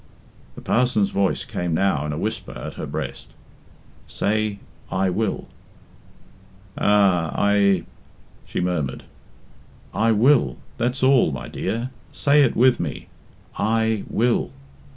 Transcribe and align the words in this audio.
The 0.55 0.61
parson's 0.61 1.11
voice 1.11 1.45
came 1.45 1.75
now 1.75 2.07
in 2.07 2.11
a 2.11 2.17
whisper 2.17 2.53
at 2.57 2.73
her 2.73 2.87
breast 2.87 3.35
"Say, 4.07 4.57
'I 4.89 5.11
will.'" 5.11 5.47
"Ah 6.75 7.29
I," 7.39 7.83
she 8.43 8.59
murmured. 8.61 9.03
"I 9.93 10.11
will! 10.11 10.57
That's 10.79 11.03
all, 11.03 11.31
my 11.31 11.47
dear. 11.47 11.91
Say 12.11 12.41
it 12.41 12.55
with 12.55 12.79
me, 12.79 13.09
'I 13.59 14.05
will.'" 14.09 14.49